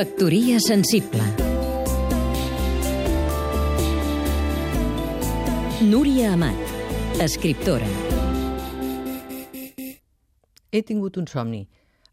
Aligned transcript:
Factoria 0.00 0.56
sensible 0.64 1.24
Núria 5.90 6.30
Amat, 6.32 6.62
escriptora 7.20 7.90
He 10.72 10.80
tingut 10.88 11.20
un 11.20 11.28
somni. 11.28 11.60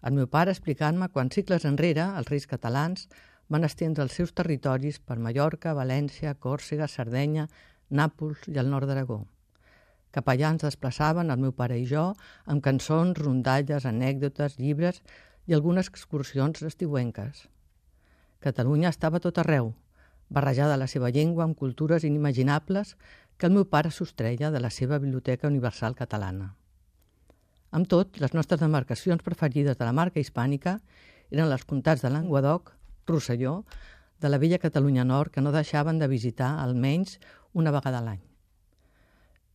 El 0.04 0.18
meu 0.20 0.28
pare 0.28 0.52
explicant-me 0.52 1.07
quan 1.15 1.31
segles 1.31 1.63
enrere 1.71 2.09
els 2.20 2.27
reis 2.27 2.50
catalans 2.52 3.07
van 3.47 3.63
estendre 3.63 4.04
els 4.04 4.19
seus 4.19 4.35
territoris 4.35 4.99
per 4.99 5.15
Mallorca, 5.15 5.71
València, 5.71 6.35
Còrsega, 6.35 6.91
Sardenya, 6.91 7.47
Nàpols 7.88 8.51
i 8.51 8.59
el 8.59 8.67
nord 8.67 8.91
d'Aragó. 8.91 9.21
Cap 10.11 10.27
allà 10.27 10.51
ens 10.57 10.67
desplaçaven, 10.67 11.31
el 11.31 11.39
meu 11.39 11.55
pare 11.55 11.79
i 11.79 11.88
jo, 11.88 12.09
amb 12.51 12.67
cançons, 12.67 13.15
rondalles, 13.23 13.88
anècdotes, 13.88 14.59
llibres 14.59 15.05
i 15.47 15.55
algunes 15.55 15.88
excursions 15.88 16.67
estiuenques. 16.67 17.47
Catalunya 18.39 18.89
estava 18.89 19.19
tot 19.19 19.39
arreu, 19.41 19.73
barrejada 20.29 20.78
la 20.78 20.87
seva 20.87 21.09
llengua 21.09 21.45
amb 21.45 21.57
cultures 21.57 22.04
inimaginables 22.04 22.95
que 23.37 23.47
el 23.47 23.54
meu 23.54 23.65
pare 23.65 23.91
sostreia 23.91 24.51
de 24.51 24.59
la 24.59 24.69
seva 24.69 25.00
Biblioteca 25.00 25.47
Universal 25.47 25.95
Catalana. 25.95 26.54
Amb 27.71 27.87
tot, 27.87 28.19
les 28.21 28.33
nostres 28.33 28.59
demarcacions 28.59 29.23
preferides 29.23 29.78
de 29.78 29.86
la 29.86 29.93
marca 29.93 30.21
hispànica 30.21 30.79
eren 31.31 31.50
les 31.50 31.65
comtats 31.65 32.02
de 32.02 32.11
Languedoc, 32.14 32.72
Rosselló, 33.08 33.64
de 34.19 34.30
la 34.30 34.38
vella 34.38 34.58
Catalunya 34.58 35.03
Nord, 35.06 35.31
que 35.31 35.42
no 35.42 35.52
deixaven 35.52 36.00
de 36.00 36.08
visitar 36.08 36.56
almenys 36.61 37.19
una 37.53 37.72
vegada 37.72 38.00
a 38.00 38.06
l'any. 38.06 38.23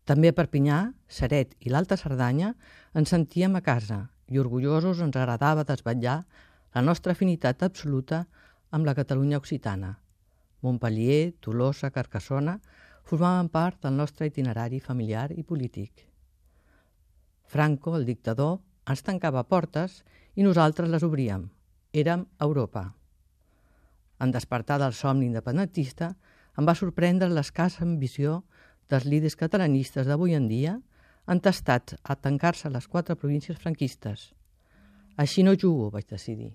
També 0.04 0.30
a 0.30 0.36
Perpinyà, 0.36 0.92
Seret 1.06 1.54
i 1.60 1.70
l'Alta 1.70 1.96
Cerdanya 1.96 2.54
ens 2.98 3.12
sentíem 3.14 3.54
a 3.56 3.62
casa 3.62 4.08
i 4.28 4.40
orgullosos 4.42 5.00
ens 5.04 5.16
agradava 5.16 5.66
desvetllar 5.68 6.22
la 6.74 6.82
nostra 6.82 7.12
afinitat 7.12 7.62
absoluta 7.62 8.24
amb 8.72 8.88
la 8.88 8.94
Catalunya 8.96 9.38
occitana. 9.38 9.98
Montpellier, 10.62 11.34
Tolosa, 11.40 11.90
Carcassona 11.90 12.56
formaven 13.04 13.50
part 13.52 13.82
del 13.84 13.96
nostre 13.98 14.26
itinerari 14.30 14.80
familiar 14.80 15.30
i 15.36 15.44
polític. 15.44 16.06
Franco, 17.44 17.96
el 17.96 18.06
dictador, 18.08 18.60
ens 18.88 19.04
tancava 19.04 19.44
portes 19.44 20.00
i 20.34 20.46
nosaltres 20.46 20.88
les 20.88 21.04
obríem. 21.04 21.50
Érem 21.92 22.24
Europa. 22.40 22.94
En 24.22 24.32
despertar 24.32 24.78
del 24.80 24.94
somni 24.96 25.28
independentista, 25.28 26.14
em 26.56 26.68
va 26.68 26.78
sorprendre 26.78 27.28
l'escassa 27.28 27.84
ambició 27.84 28.42
dels 28.88 29.04
líders 29.04 29.36
catalanistes 29.36 30.08
d'avui 30.08 30.36
en 30.38 30.48
dia 30.48 30.78
entestats 31.28 31.98
a 32.02 32.16
tancar-se 32.16 32.70
les 32.70 32.88
quatre 32.88 33.16
províncies 33.16 33.58
franquistes. 33.58 34.32
Així 35.16 35.44
no 35.44 35.58
jugo, 35.58 35.90
vaig 35.90 36.08
decidir. 36.08 36.54